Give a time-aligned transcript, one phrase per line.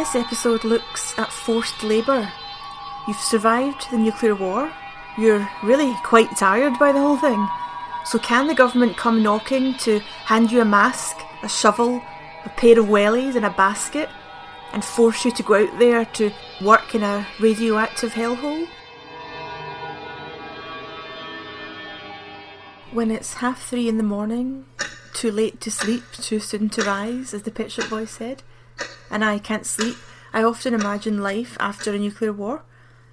[0.00, 2.32] This episode looks at forced labour.
[3.06, 4.72] You've survived the nuclear war.
[5.18, 7.46] You're really quite tired by the whole thing.
[8.06, 12.02] So, can the government come knocking to hand you a mask, a shovel,
[12.46, 14.08] a pair of wellies, and a basket,
[14.72, 16.32] and force you to go out there to
[16.62, 18.66] work in a radioactive hellhole?
[22.90, 24.64] When it's half three in the morning,
[25.12, 28.42] too late to sleep, too soon to rise, as the Pet Shop Boy said,
[29.10, 29.96] and I can't sleep,
[30.32, 32.62] I often imagine life after a nuclear war.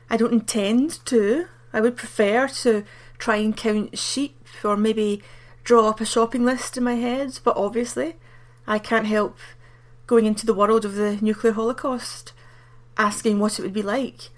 [0.09, 1.47] I don't intend to.
[1.73, 2.83] I would prefer to
[3.17, 5.23] try and count sheep or maybe
[5.63, 8.15] draw up a shopping list in my head, but obviously
[8.65, 9.37] I can't help
[10.05, 12.33] going into the world of the nuclear holocaust,
[12.97, 14.29] asking what it would be like.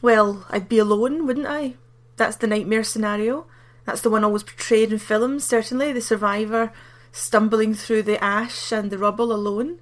[0.00, 1.74] Well, I'd be alone, wouldn't I?
[2.16, 3.46] That's the nightmare scenario.
[3.84, 6.72] That's the one always portrayed in films, certainly, the survivor
[7.12, 9.78] stumbling through the ash and the rubble alone.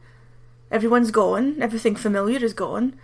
[0.71, 2.95] Everyone's gone, everything familiar is gone.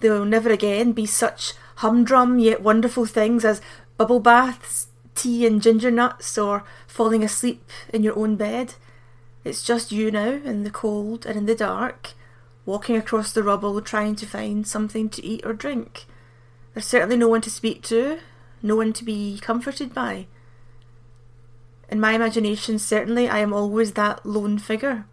[0.00, 3.62] There will never again be such humdrum yet wonderful things as
[3.96, 8.74] bubble baths, tea and ginger nuts, or falling asleep in your own bed.
[9.44, 12.12] It's just you now, in the cold and in the dark,
[12.66, 16.04] walking across the rubble trying to find something to eat or drink.
[16.74, 18.18] There's certainly no one to speak to,
[18.62, 20.26] no one to be comforted by.
[21.88, 25.06] In my imagination, certainly, I am always that lone figure.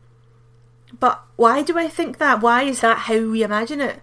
[1.00, 2.42] But why do I think that?
[2.42, 4.02] Why is that how we imagine it?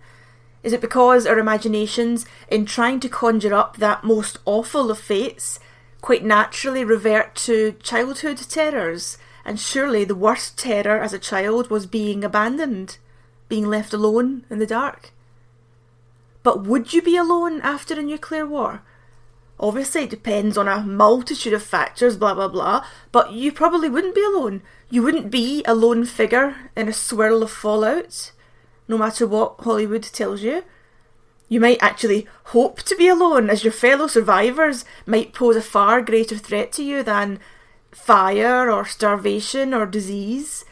[0.62, 5.60] Is it because our imaginations, in trying to conjure up that most awful of fates,
[6.00, 9.18] quite naturally revert to childhood terrors?
[9.44, 12.96] And surely the worst terror as a child was being abandoned,
[13.48, 15.12] being left alone in the dark.
[16.42, 18.82] But would you be alone after a nuclear war?
[19.60, 24.14] Obviously, it depends on a multitude of factors, blah blah blah, but you probably wouldn't
[24.14, 24.62] be alone.
[24.94, 28.30] You wouldn't be a lone figure in a swirl of fallout,
[28.86, 30.62] no matter what Hollywood tells you.
[31.48, 36.00] You might actually hope to be alone, as your fellow survivors might pose a far
[36.00, 37.40] greater threat to you than
[37.90, 40.64] fire or starvation or disease,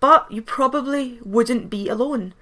[0.00, 2.32] but you probably wouldn't be alone.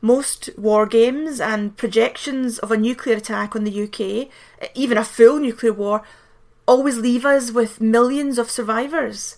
[0.00, 4.30] Most war games and projections of a nuclear attack on the UK,
[4.74, 6.02] even a full nuclear war,
[6.66, 9.36] always leave us with millions of survivors.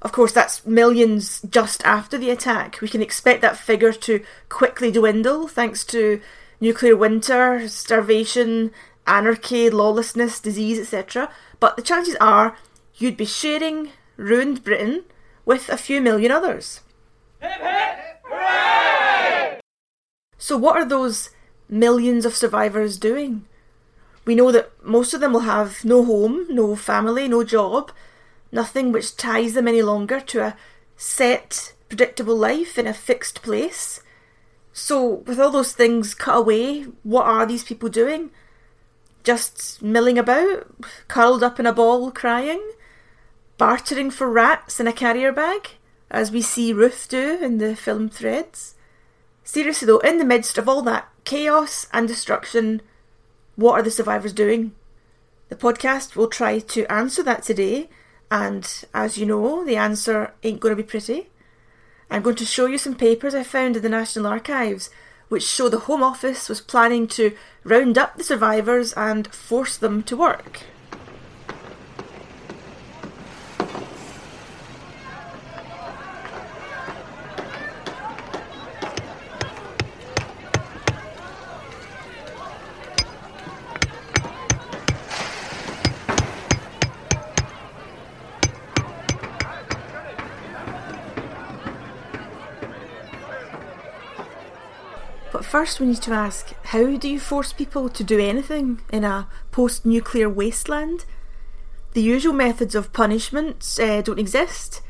[0.00, 2.80] Of course, that's millions just after the attack.
[2.80, 6.20] We can expect that figure to quickly dwindle thanks to
[6.60, 8.70] nuclear winter, starvation,
[9.06, 11.30] anarchy, lawlessness, disease, etc.
[11.58, 12.56] But the chances are
[12.94, 15.04] you'd be sharing ruined Britain
[15.44, 16.80] with a few million others.
[17.40, 17.98] Hip, hip,
[20.48, 21.30] so, what are those
[21.68, 23.44] millions of survivors doing?
[24.24, 27.90] We know that most of them will have no home, no family, no job,
[28.52, 30.56] nothing which ties them any longer to a
[30.96, 34.00] set, predictable life in a fixed place.
[34.72, 38.30] So, with all those things cut away, what are these people doing?
[39.24, 40.66] Just milling about,
[41.08, 42.62] curled up in a ball crying?
[43.56, 45.70] Bartering for rats in a carrier bag,
[46.10, 48.74] as we see Ruth do in the film Threads?
[49.42, 52.82] Seriously though, in the midst of all that chaos and destruction,
[53.56, 54.72] what are the survivors doing?
[55.48, 57.88] The podcast will try to answer that today,
[58.30, 61.28] and as you know, the answer ain't going to be pretty.
[62.10, 64.90] I'm going to show you some papers I found in the National Archives
[65.28, 70.02] which show the Home Office was planning to round up the survivors and force them
[70.04, 70.62] to work.
[95.58, 99.26] First we need to ask how do you force people to do anything in a
[99.50, 101.04] post nuclear wasteland?
[101.94, 104.82] The usual methods of punishment uh, don't exist.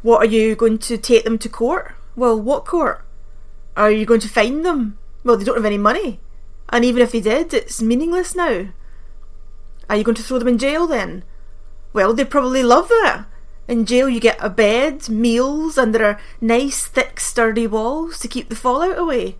[0.00, 1.96] What are you going to take them to court?
[2.14, 3.04] Well, what court?
[3.76, 4.96] Are you going to fine them?
[5.24, 6.20] Well, they don't have any money.
[6.68, 8.68] And even if they did, it's meaningless now.
[9.90, 11.24] Are you going to throw them in jail then?
[11.92, 13.24] Well, they probably love that.
[13.66, 18.28] In jail, you get a bed, meals, and there are nice, thick, sturdy walls to
[18.28, 19.36] keep the fallout away.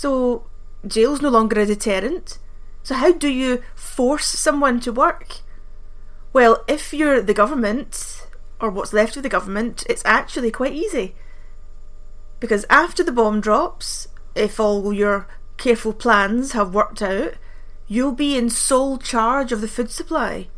[0.00, 0.46] So
[0.86, 2.38] jail's no longer a deterrent.
[2.82, 5.40] So how do you force someone to work?
[6.32, 8.26] Well, if you're the government,
[8.58, 11.14] or what's left of the government, it's actually quite easy.
[12.38, 17.34] Because after the bomb drops, if all your careful plans have worked out,
[17.86, 20.48] you'll be in sole charge of the food supply.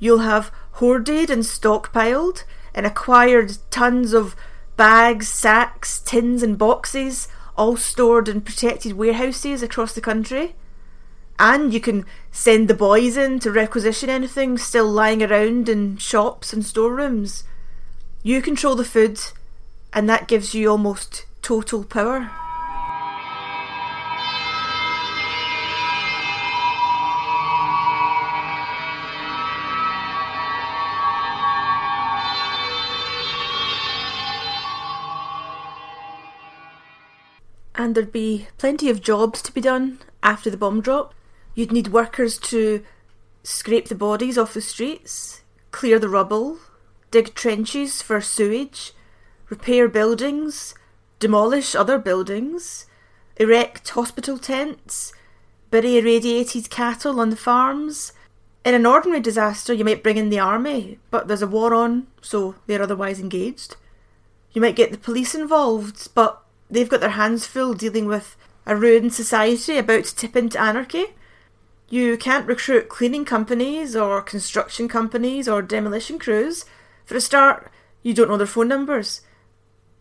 [0.00, 2.42] You'll have hoarded and stockpiled
[2.74, 4.34] and acquired tons of
[4.76, 7.28] bags, sacks, tins, and boxes,
[7.60, 10.54] all stored in protected warehouses across the country.
[11.38, 16.54] And you can send the boys in to requisition anything still lying around in shops
[16.54, 17.44] and storerooms.
[18.22, 19.20] You control the food,
[19.92, 22.30] and that gives you almost total power.
[37.80, 41.14] And there'd be plenty of jobs to be done after the bomb drop.
[41.54, 42.84] You'd need workers to
[43.42, 46.58] scrape the bodies off the streets, clear the rubble,
[47.10, 48.92] dig trenches for sewage,
[49.48, 50.74] repair buildings,
[51.18, 52.86] demolish other buildings,
[53.36, 55.12] erect hospital tents,
[55.70, 58.12] bury irradiated cattle on the farms.
[58.62, 62.08] In an ordinary disaster, you might bring in the army, but there's a war on,
[62.20, 63.76] so they're otherwise engaged.
[64.52, 68.36] You might get the police involved, but they've got their hands full dealing with
[68.66, 71.06] a ruined society about to tip into anarchy.
[71.88, 76.64] You can't recruit cleaning companies or construction companies or demolition crews.
[77.04, 77.70] For a start,
[78.02, 79.22] you don't know their phone numbers.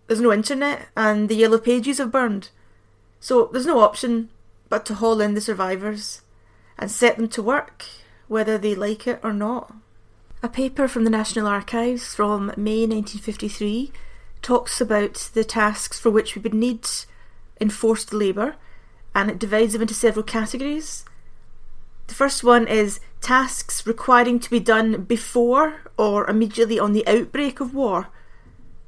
[0.08, 2.50] There's no internet, and the yellow pages have burned.
[3.20, 4.30] So there's no option
[4.70, 6.22] but to haul in the survivors
[6.78, 7.86] and set them to work,
[8.28, 9.74] whether they like it or not.
[10.42, 13.92] A paper from the National Archives from May 1953
[14.42, 16.88] talks about the tasks for which we would need
[17.60, 18.56] enforced labour
[19.14, 21.06] and it divides them into several categories.
[22.08, 27.60] The first one is tasks requiring to be done before or immediately on the outbreak
[27.60, 28.08] of war.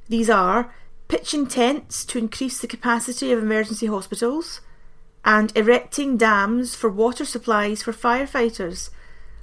[0.07, 0.73] These are
[1.07, 4.61] pitching tents to increase the capacity of emergency hospitals
[5.23, 8.89] and erecting dams for water supplies for firefighters.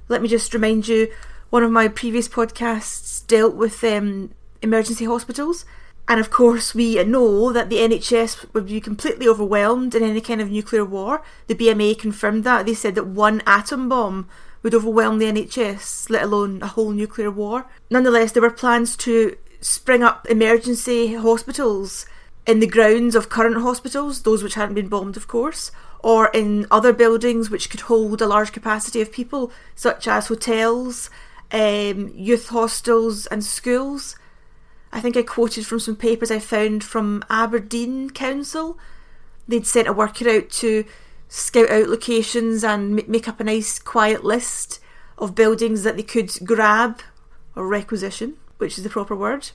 [0.07, 1.11] Let me just remind you
[1.49, 5.65] one of my previous podcasts dealt with um, emergency hospitals
[6.09, 10.41] and of course, we know that the NHS would be completely overwhelmed in any kind
[10.41, 11.21] of nuclear war.
[11.45, 12.65] The BMA confirmed that.
[12.65, 14.27] They said that one atom bomb
[14.63, 17.67] would overwhelm the NHS, let alone a whole nuclear war.
[17.91, 22.07] Nonetheless, there were plans to spring up emergency hospitals
[22.47, 26.65] in the grounds of current hospitals, those which hadn't been bombed, of course, or in
[26.71, 31.11] other buildings which could hold a large capacity of people, such as hotels,
[31.51, 34.15] um, youth hostels, and schools.
[34.91, 38.77] I think I quoted from some papers I found from Aberdeen Council.
[39.47, 40.85] They'd sent a worker out to
[41.27, 44.79] scout out locations and make up a nice quiet list
[45.17, 47.01] of buildings that they could grab
[47.55, 49.51] or requisition, which is the proper word,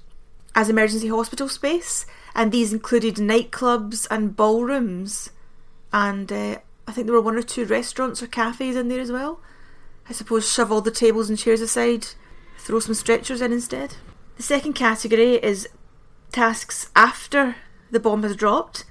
[0.54, 2.06] as emergency hospital space.
[2.34, 5.30] And these included nightclubs and ballrooms.
[5.92, 9.12] And uh, I think there were one or two restaurants or cafes in there as
[9.12, 9.40] well.
[10.08, 12.08] I suppose shove all the tables and chairs aside,
[12.58, 13.94] throw some stretchers in instead.
[14.36, 15.68] The second category is
[16.32, 17.56] tasks after
[17.90, 18.84] the bomb has dropped,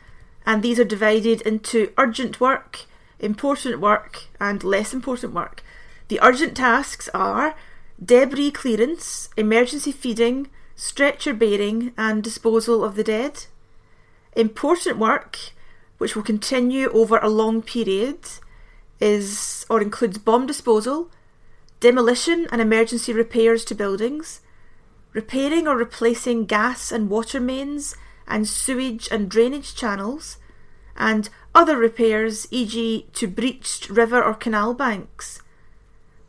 [0.45, 2.85] and these are divided into urgent work,
[3.19, 5.61] important work, and less important work.
[6.07, 7.55] The urgent tasks are
[8.03, 13.45] debris clearance, emergency feeding, stretcher bearing, and disposal of the dead.
[14.35, 15.37] Important work,
[15.97, 18.19] which will continue over a long period,
[19.01, 21.11] is or includes bomb disposal,
[21.81, 24.39] demolition and emergency repairs to buildings,
[25.13, 27.96] repairing or replacing gas and water mains
[28.27, 30.38] and sewage and drainage channels,
[30.96, 35.41] and other repairs, e.g., to breached river or canal banks.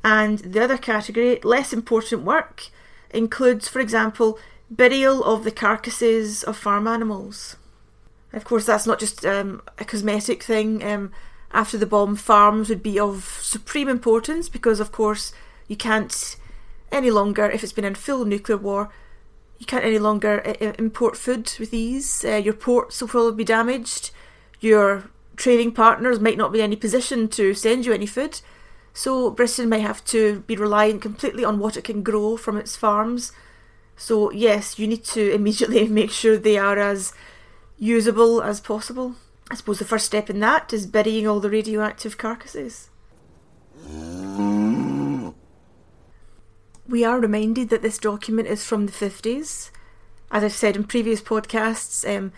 [0.03, 2.69] And the other category, less important work,
[3.11, 4.39] includes, for example,
[4.71, 7.57] burial of the carcasses of farm animals.
[8.33, 10.85] Of course, that's not just um, a cosmetic thing.
[10.85, 11.13] Um,
[11.53, 15.33] after the bomb, farms would be of supreme importance because, of course,
[15.69, 16.37] you can't
[16.95, 18.91] any longer, if it's been in full nuclear war,
[19.59, 22.25] you can't any longer uh, import food with ease.
[22.25, 24.11] Uh, your ports will probably be damaged.
[24.61, 28.41] Your trading partners might not be in any position to send you any food.
[28.93, 32.77] So Britain might have to be relying completely on what it can grow from its
[32.77, 33.33] farms.
[33.97, 37.13] So yes, you need to immediately make sure they are as
[37.79, 39.15] usable as possible.
[39.51, 42.89] I suppose the first step in that is burying all the radioactive carcasses.
[46.87, 49.71] We are reminded that this document is from the 50s.
[50.31, 52.33] As I've said in previous podcasts, um,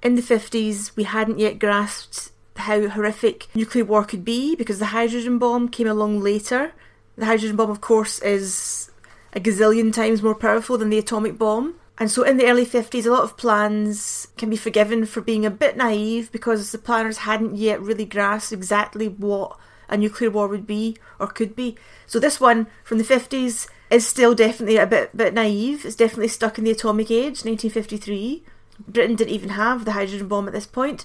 [0.00, 4.86] in the 50s we hadn't yet grasped how horrific nuclear war could be because the
[4.86, 6.72] hydrogen bomb came along later.
[7.16, 8.92] The hydrogen bomb, of course, is
[9.32, 11.74] a gazillion times more powerful than the atomic bomb.
[11.98, 15.44] And so in the early 50s, a lot of plans can be forgiven for being
[15.44, 20.46] a bit naive because the planners hadn't yet really grasped exactly what a nuclear war
[20.46, 21.76] would be or could be.
[22.06, 25.84] So this one from the 50s is still definitely a bit bit naive.
[25.84, 28.44] It's definitely stuck in the atomic age, 1953.
[28.88, 31.04] Britain didn't even have the hydrogen bomb at this point,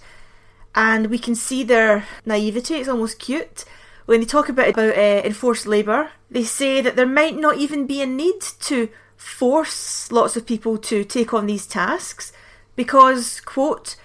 [0.74, 2.75] and we can see their naivety.
[2.75, 3.65] It's almost cute
[4.06, 6.12] when they talk about about uh, enforced labour.
[6.30, 10.77] They say that there might not even be a need to force lots of people
[10.77, 12.32] to take on these tasks
[12.75, 13.96] because, quote,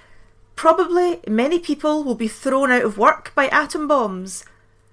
[0.57, 4.45] probably many people will be thrown out of work by atom bombs,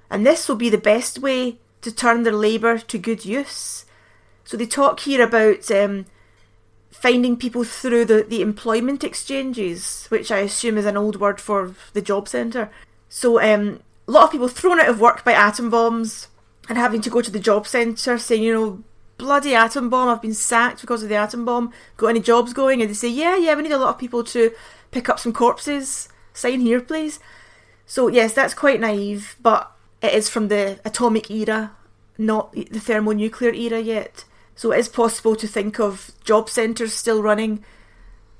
[0.10, 3.86] and this will be the best way to turn their labour to good use.
[4.44, 6.06] So they talk here about um,
[6.90, 11.76] finding people through the, the employment exchanges, which I assume is an old word for
[11.94, 12.70] the job centre.
[13.10, 16.28] So um, a lot of people thrown out of work by atom bombs
[16.70, 18.84] and having to go to the job centre saying, you know,
[19.18, 21.72] bloody atom bomb, I've been sacked because of the atom bomb.
[21.98, 22.82] Got any jobs going?
[22.82, 24.52] And they say, yeah, yeah, we need a lot of people to
[24.92, 26.10] pick up some corpses.
[26.34, 27.20] Sign here, please.
[27.86, 31.72] So, yes, that's quite naive, but it is from the atomic era,
[32.18, 34.26] not the thermonuclear era yet.
[34.56, 37.64] So, it is possible to think of job centres still running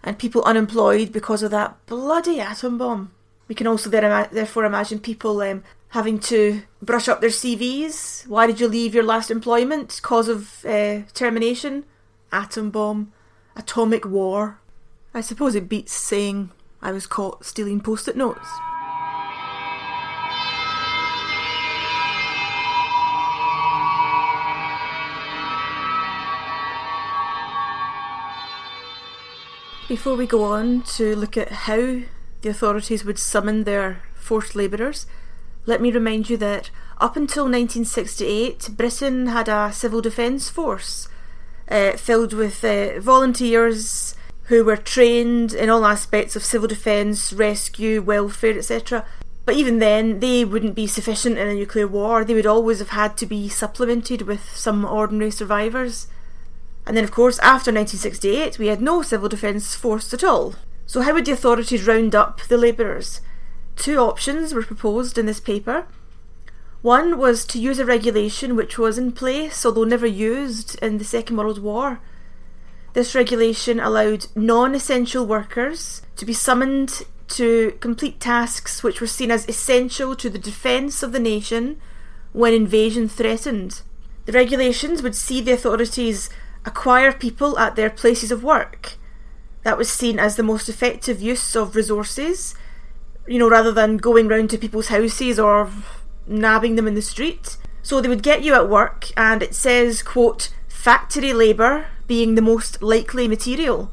[0.04, 3.12] and people unemployed because of that bloody atom bomb.
[3.48, 8.28] We can also therefore imagine people um, having to brush up their CVs.
[8.28, 10.00] Why did you leave your last employment?
[10.04, 11.86] Cause of uh, termination?
[12.32, 13.14] Atom bomb?
[13.56, 14.60] Atomic war?
[15.14, 18.48] I suppose it beats saying I was caught stealing post it notes.
[29.88, 32.02] Before we go on to look at how
[32.42, 35.06] the authorities would summon their forced labourers,
[35.66, 41.08] let me remind you that up until 1968, Britain had a civil defence force
[41.70, 44.14] uh, filled with uh, volunteers
[44.48, 49.06] who were trained in all aspects of civil defence, rescue, welfare, etc.
[49.46, 52.26] But even then, they wouldn't be sufficient in a nuclear war.
[52.26, 56.08] They would always have had to be supplemented with some ordinary survivors.
[56.88, 60.56] And then, of course, after 1968, we had no civil defence force at all.
[60.86, 63.20] So, how would the authorities round up the labourers?
[63.76, 65.86] Two options were proposed in this paper.
[66.82, 71.04] One was to use a regulation which was in place, although never used, in the
[71.04, 72.00] Second World War.
[72.94, 79.30] This regulation allowed non essential workers to be summoned to complete tasks which were seen
[79.30, 81.82] as essential to the defence of the nation
[82.32, 83.82] when invasion threatened.
[84.26, 86.30] The regulations would see the authorities
[86.68, 88.94] acquire people at their places of work
[89.64, 92.54] that was seen as the most effective use of resources,
[93.26, 95.72] you know, rather than going round to people's houses or
[96.28, 97.58] nabbing them in the street.
[97.82, 102.42] So they would get you at work, and it says, quote, factory labour being the
[102.42, 103.92] most likely material.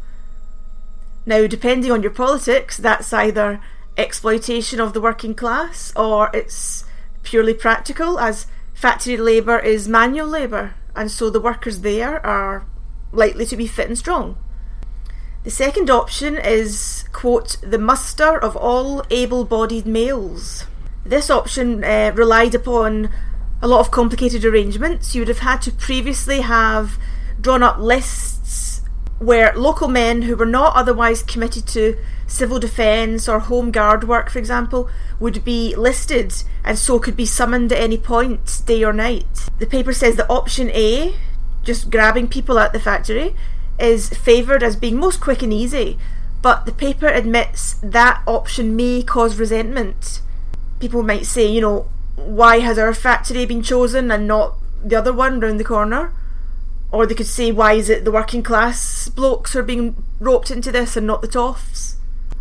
[1.27, 3.61] Now, depending on your politics, that's either
[3.97, 6.85] exploitation of the working class or it's
[7.23, 12.67] purely practical, as factory labour is manual labour, and so the workers there are
[13.13, 14.37] likely to be fit and strong.
[15.45, 20.65] The second option is, quote, the muster of all able bodied males.
[21.05, 23.11] This option uh, relied upon
[23.61, 25.15] a lot of complicated arrangements.
[25.15, 26.99] You would have had to previously have
[27.41, 28.81] drawn up lists
[29.19, 34.31] where local men who were not otherwise committed to civil defence or home guard work,
[34.31, 34.89] for example,
[35.21, 39.49] would be listed and so could be summoned at any point, day or night.
[39.59, 41.15] The paper says that option A,
[41.63, 43.35] just grabbing people at the factory,
[43.79, 45.99] is favoured as being most quick and easy,
[46.43, 50.21] but the paper admits that option may cause resentment.
[50.81, 55.13] People might say, you know, why has our factory been chosen and not the other
[55.13, 56.13] one round the corner?
[56.93, 60.71] Or they could say, why is it the working class blokes are being roped into
[60.71, 61.97] this and not the toffs?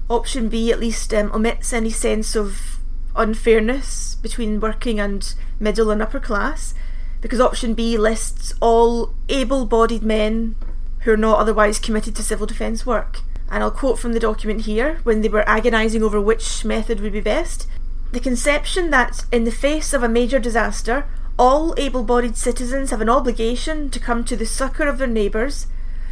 [0.10, 2.80] Option B at least um, omits any sense of
[3.16, 6.74] unfairness between working and middle and upper class,
[7.22, 10.56] because option B lists all able bodied men
[11.02, 13.22] who are not otherwise committed to civil defence work.
[13.50, 17.14] And I'll quote from the document here when they were agonising over which method would
[17.14, 17.68] be best.
[18.12, 21.06] The conception that, in the face of a major disaster,
[21.38, 25.68] all able bodied citizens have an obligation to come to the succour of their neighbours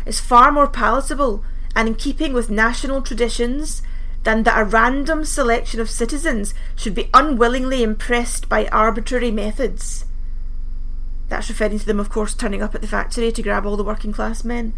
[0.05, 1.43] is far more palatable
[1.75, 3.81] and in keeping with national traditions
[4.23, 10.05] than that a random selection of citizens should be unwillingly impressed by arbitrary methods.
[11.29, 13.83] That's referring to them, of course, turning up at the factory to grab all the
[13.83, 14.73] working class men.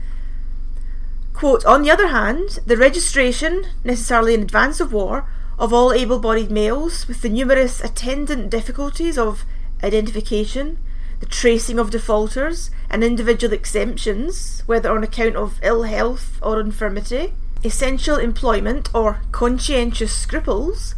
[1.33, 6.19] Quote, on the other hand, the registration, necessarily in advance of war, of all able
[6.19, 9.45] bodied males, with the numerous attendant difficulties of
[9.83, 10.77] identification,
[11.19, 17.33] the tracing of defaulters, and individual exemptions, whether on account of ill health or infirmity,
[17.63, 20.93] essential employment, or conscientious scruples,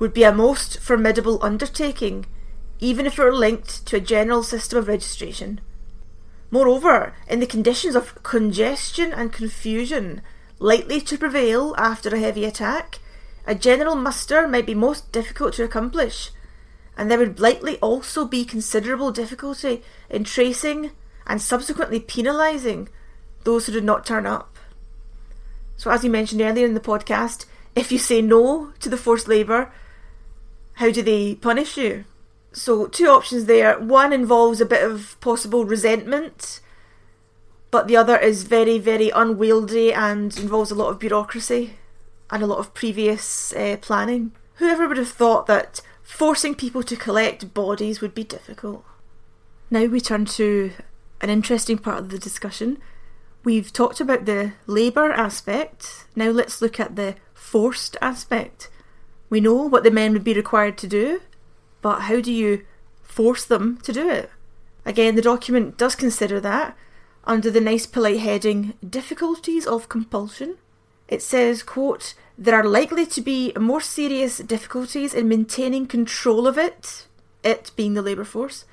[0.00, 2.26] would be a most formidable undertaking
[2.80, 5.60] even if it were linked to a general system of registration.
[6.50, 10.22] Moreover, in the conditions of congestion and confusion,
[10.58, 12.98] likely to prevail after a heavy attack,
[13.46, 16.30] a general muster might be most difficult to accomplish,
[16.96, 20.90] and there would likely also be considerable difficulty in tracing
[21.30, 22.88] and subsequently penalising
[23.44, 24.58] those who did not turn up.
[25.76, 27.46] So, as you mentioned earlier in the podcast,
[27.76, 29.72] if you say no to the forced labour,
[30.74, 32.04] how do they punish you?
[32.52, 33.78] So, two options there.
[33.78, 36.60] One involves a bit of possible resentment,
[37.70, 41.76] but the other is very, very unwieldy and involves a lot of bureaucracy
[42.28, 44.32] and a lot of previous uh, planning.
[44.54, 48.84] Whoever would have thought that forcing people to collect bodies would be difficult?
[49.70, 50.72] Now we turn to
[51.20, 52.78] an interesting part of the discussion.
[53.44, 58.68] We've talked about the labour aspect, now let's look at the forced aspect.
[59.30, 61.20] We know what the men would be required to do,
[61.80, 62.64] but how do you
[63.02, 64.30] force them to do it?
[64.84, 66.76] Again, the document does consider that
[67.24, 70.56] under the nice polite heading Difficulties of Compulsion.
[71.08, 76.56] It says, quote, there are likely to be more serious difficulties in maintaining control of
[76.56, 77.06] it,
[77.44, 78.64] it being the labour force,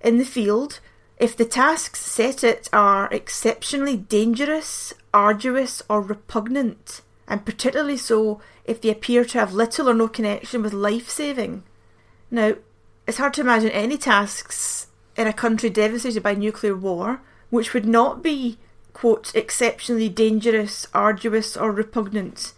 [0.00, 0.80] in the field
[1.18, 8.80] if the tasks set it are exceptionally dangerous, arduous, or repugnant, and particularly so if
[8.80, 11.64] they appear to have little or no connection with life saving.
[12.30, 12.54] Now,
[13.06, 17.20] it's hard to imagine any tasks in a country devastated by nuclear war
[17.50, 18.58] which would not be,
[18.92, 22.52] quote, exceptionally dangerous, arduous, or repugnant.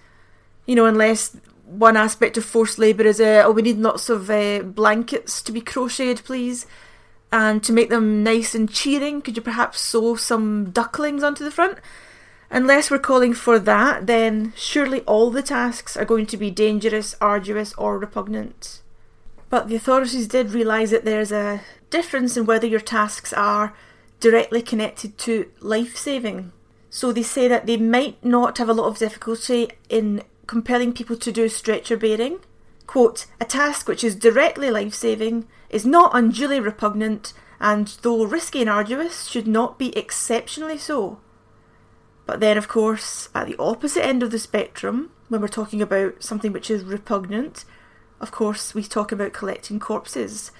[0.66, 4.28] You know, unless one aspect of forced labour is, uh, oh, we need lots of
[4.28, 6.66] uh, blankets to be crocheted, please.
[7.32, 11.50] And to make them nice and cheering, could you perhaps sew some ducklings onto the
[11.50, 11.78] front?
[12.50, 17.14] Unless we're calling for that, then surely all the tasks are going to be dangerous,
[17.20, 18.82] arduous, or repugnant.
[19.48, 21.60] But the authorities did realise that there's a
[21.90, 23.74] difference in whether your tasks are
[24.18, 26.52] directly connected to life saving.
[26.88, 31.16] So they say that they might not have a lot of difficulty in compelling people
[31.16, 32.40] to do stretcher bearing.
[32.88, 38.60] Quote, a task which is directly life saving, is not unduly repugnant, and though risky
[38.60, 41.18] and arduous, should not be exceptionally so.
[42.26, 46.22] But then, of course, at the opposite end of the spectrum, when we're talking about
[46.22, 47.64] something which is repugnant,
[48.20, 50.52] of course, we talk about collecting corpses.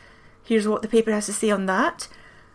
[0.42, 2.08] Here's what the paper has to say on that.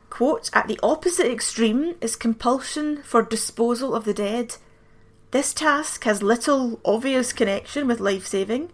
[0.10, 4.56] Quote, at the opposite extreme is compulsion for disposal of the dead.
[5.32, 8.72] This task has little obvious connection with life saving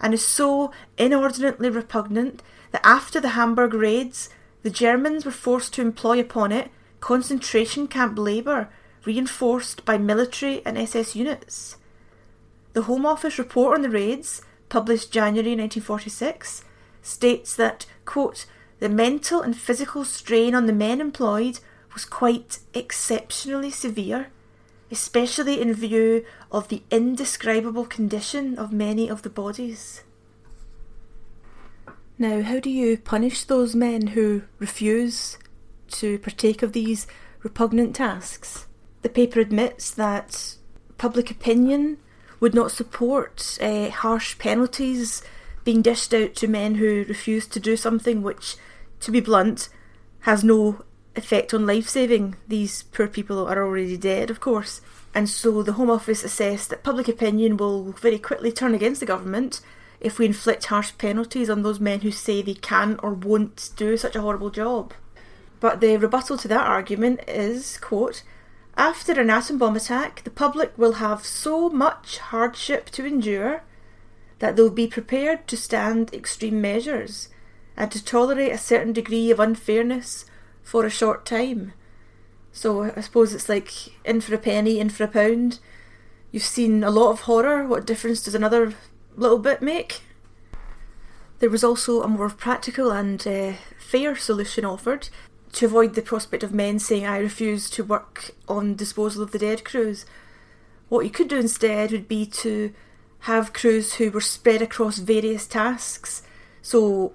[0.00, 4.28] and is so inordinately repugnant that after the Hamburg raids,
[4.62, 8.68] the Germans were forced to employ upon it concentration camp labour
[9.04, 11.76] reinforced by military and SS units.
[12.74, 16.62] The Home Office report on the raids, published January 1946,
[17.02, 18.46] states that, quote,
[18.78, 21.60] the mental and physical strain on the men employed
[21.92, 24.28] was quite exceptionally severe,
[24.90, 30.02] especially in view of the indescribable condition of many of the bodies.
[32.20, 35.38] Now, how do you punish those men who refuse
[35.92, 37.06] to partake of these
[37.42, 38.66] repugnant tasks?
[39.00, 40.56] The paper admits that
[40.98, 41.96] public opinion
[42.38, 45.22] would not support uh, harsh penalties
[45.64, 48.56] being dished out to men who refuse to do something which,
[49.00, 49.70] to be blunt,
[50.20, 50.84] has no
[51.16, 52.36] effect on life saving.
[52.46, 54.82] These poor people are already dead, of course.
[55.14, 59.06] And so the Home Office assessed that public opinion will very quickly turn against the
[59.06, 59.62] government
[60.00, 63.96] if we inflict harsh penalties on those men who say they can or won't do
[63.96, 64.94] such a horrible job.
[65.60, 68.22] But the rebuttal to that argument is, quote,
[68.76, 73.62] after an atom bomb attack, the public will have so much hardship to endure
[74.38, 77.28] that they'll be prepared to stand extreme measures
[77.76, 80.24] and to tolerate a certain degree of unfairness
[80.62, 81.74] for a short time.
[82.52, 83.70] So I suppose it's like
[84.04, 85.58] in for a penny, in for a pound.
[86.32, 87.66] You've seen a lot of horror.
[87.66, 88.74] What difference does another
[89.16, 90.02] little bit make?
[91.38, 95.08] There was also a more practical and uh, fair solution offered
[95.52, 99.38] to avoid the prospect of men saying, I refuse to work on disposal of the
[99.38, 100.06] dead crews.
[100.88, 102.72] What you could do instead would be to
[103.20, 106.22] have crews who were spread across various tasks.
[106.62, 107.12] So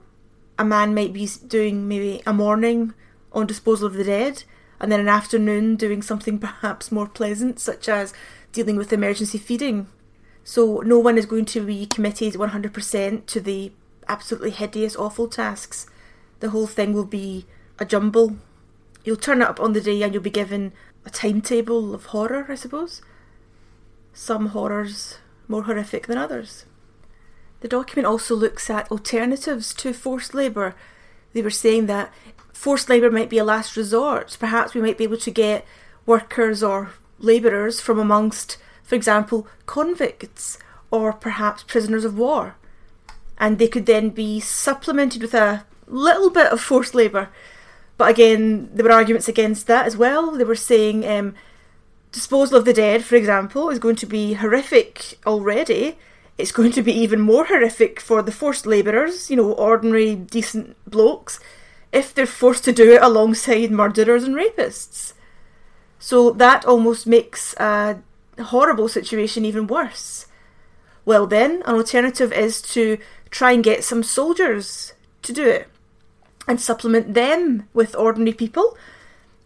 [0.57, 2.93] a man might be doing maybe a morning
[3.31, 4.43] on disposal of the dead,
[4.79, 8.13] and then an afternoon doing something perhaps more pleasant, such as
[8.51, 9.87] dealing with emergency feeding.
[10.47, 13.71] So no one is going to be committed 100% to the
[14.07, 15.87] absolutely hideous, awful tasks.
[16.39, 17.47] The whole thing will be
[17.79, 18.37] a jumble.
[19.03, 20.71] You'll turn up on the day and you'll be given
[21.03, 23.01] a timetable of horror, I suppose.
[24.13, 26.65] Some horrors more horrific than others.
[27.61, 30.75] The document also looks at alternatives to forced labour.
[31.33, 32.13] They were saying that
[32.53, 34.37] forced labour might be a last resort.
[34.39, 35.65] Perhaps we might be able to get
[36.05, 40.57] workers or labourers from amongst for example, convicts
[40.91, 42.55] or perhaps prisoners of war.
[43.37, 47.29] And they could then be supplemented with a little bit of forced labour.
[47.97, 50.31] But again, there were arguments against that as well.
[50.31, 51.35] They were saying um,
[52.11, 55.97] disposal of the dead, for example, is going to be horrific already.
[56.37, 60.75] It's going to be even more horrific for the forced labourers, you know, ordinary, decent
[60.89, 61.39] blokes,
[61.91, 65.13] if they're forced to do it alongside murderers and rapists.
[65.97, 67.99] So that almost makes a
[68.43, 70.25] horrible situation even worse.
[71.05, 72.97] Well, then, an alternative is to
[73.29, 75.67] try and get some soldiers to do it
[76.47, 78.77] and supplement them with ordinary people.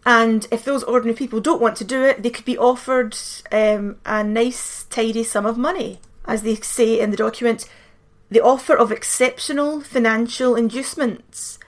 [0.06, 3.18] And if those ordinary people don't want to do it, they could be offered
[3.52, 6.00] um, a nice, tidy sum of money.
[6.26, 7.66] As they say in the document,
[8.30, 11.60] the offer of exceptional financial inducements.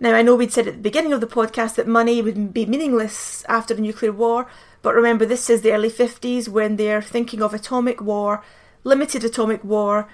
[0.00, 2.66] Now, I know we'd said at the beginning of the podcast that money would be
[2.66, 4.46] meaningless after a nuclear war,
[4.82, 8.42] but remember, this is the early 50s when they're thinking of atomic war,
[8.84, 10.08] limited atomic war,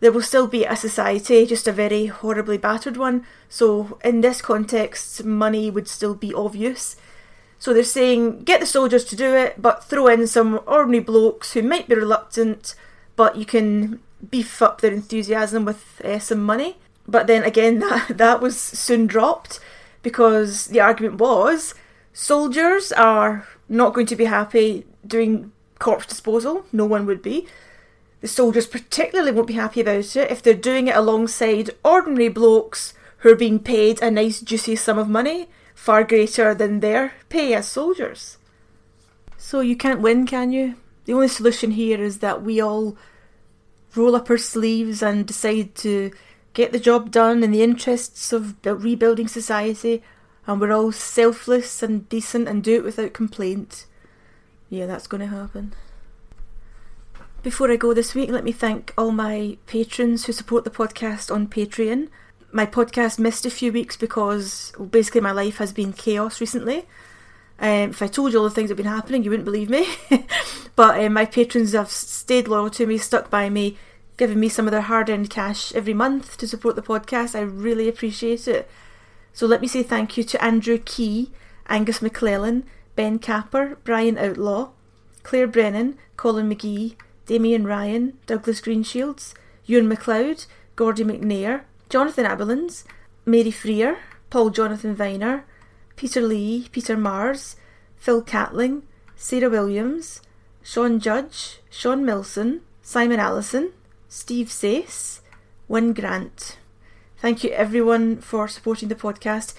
[0.00, 3.24] there will still be a society, just a very horribly battered one.
[3.48, 6.96] So, in this context, money would still be of use.
[7.58, 11.52] So, they're saying get the soldiers to do it, but throw in some ordinary blokes
[11.52, 12.74] who might be reluctant,
[13.16, 14.00] but you can
[14.30, 16.76] beef up their enthusiasm with uh, some money.
[17.06, 19.58] But then again, that, that was soon dropped
[20.02, 21.74] because the argument was
[22.12, 27.46] soldiers are not going to be happy doing corpse disposal, no one would be.
[28.20, 32.94] The soldiers particularly won't be happy about it if they're doing it alongside ordinary blokes
[33.18, 37.54] who are being paid a nice juicy sum of money, far greater than their pay
[37.54, 38.38] as soldiers.
[39.36, 40.74] So you can't win, can you?
[41.04, 42.96] The only solution here is that we all
[43.94, 46.10] roll up our sleeves and decide to
[46.54, 50.02] get the job done in the interests of rebuilding society,
[50.48, 53.84] and we're all selfless and decent and do it without complaint.
[54.70, 55.74] Yeah, that's going to happen.
[57.42, 61.32] Before I go this week, let me thank all my patrons who support the podcast
[61.32, 62.08] on Patreon.
[62.50, 66.86] My podcast missed a few weeks because well, basically my life has been chaos recently.
[67.60, 69.68] Um, if I told you all the things that have been happening, you wouldn't believe
[69.68, 69.86] me.
[70.76, 73.76] but um, my patrons have stayed loyal to me, stuck by me,
[74.16, 77.34] giving me some of their hard earned cash every month to support the podcast.
[77.34, 78.68] I really appreciate it.
[79.38, 81.30] So let me say thank you to Andrew Key,
[81.68, 82.64] Angus McClellan,
[82.96, 84.70] Ben Capper, Brian Outlaw,
[85.22, 86.96] Claire Brennan, Colin McGee,
[87.26, 92.82] Damien Ryan, Douglas Greenshields, Ewan MacLeod, Gordy McNair, Jonathan Abelins,
[93.24, 93.98] Mary Freer,
[94.28, 95.44] Paul Jonathan Viner,
[95.94, 97.54] Peter Lee, Peter Mars,
[97.96, 98.82] Phil Catling,
[99.14, 100.20] Sarah Williams,
[100.64, 103.70] Sean Judge, Sean Milson, Simon Allison,
[104.08, 105.20] Steve Sace,
[105.68, 106.58] Wyn Grant.
[107.20, 109.54] Thank you everyone for supporting the podcast.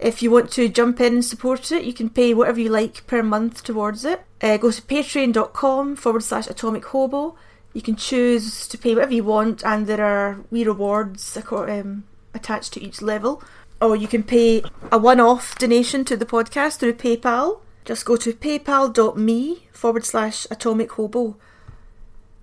[0.00, 3.06] If you want to jump in and support it, you can pay whatever you like
[3.06, 4.22] per month towards it.
[4.42, 7.36] Uh, go to patreon.com forward slash atomic hobo.
[7.72, 12.72] You can choose to pay whatever you want, and there are wee rewards um, attached
[12.72, 13.42] to each level.
[13.80, 17.60] Or you can pay a one off donation to the podcast through PayPal.
[17.84, 21.36] Just go to paypal.me forward slash atomic hobo.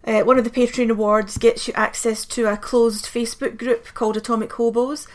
[0.05, 4.17] Uh, one of the Patreon awards gets you access to a closed Facebook group called
[4.17, 5.07] Atomic Hobos,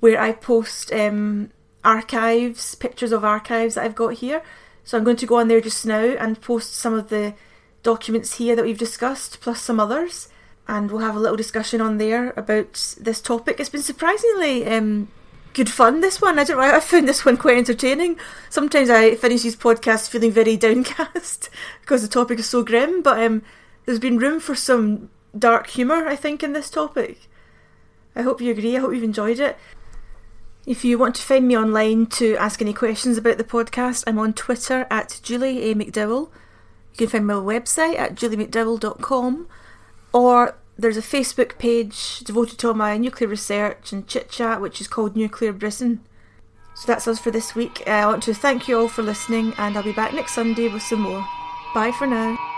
[0.00, 1.50] where I post um,
[1.84, 4.42] archives, pictures of archives that I've got here.
[4.84, 7.34] So I'm going to go on there just now and post some of the
[7.82, 10.28] documents here that we've discussed, plus some others,
[10.66, 13.60] and we'll have a little discussion on there about this topic.
[13.60, 15.08] It's been surprisingly um,
[15.52, 16.00] good fun.
[16.00, 16.62] This one, I don't know.
[16.62, 18.18] I found this one quite entertaining.
[18.48, 21.50] Sometimes I finish these podcasts feeling very downcast
[21.82, 23.42] because the topic is so grim, but um,
[23.90, 26.06] there's been room for some dark humour.
[26.06, 27.28] I think in this topic.
[28.14, 28.76] I hope you agree.
[28.76, 29.58] I hope you've enjoyed it.
[30.64, 34.20] If you want to find me online to ask any questions about the podcast, I'm
[34.20, 35.74] on Twitter at Julie A.
[35.74, 36.30] McDowell.
[36.92, 39.48] You can find my website at juliemcdowell.com
[40.12, 44.80] or there's a Facebook page devoted to all my nuclear research and chit chat, which
[44.80, 46.00] is called Nuclear Britain.
[46.76, 47.82] So that's us for this week.
[47.88, 50.68] Uh, I want to thank you all for listening, and I'll be back next Sunday
[50.68, 51.26] with some more.
[51.74, 52.49] Bye for now.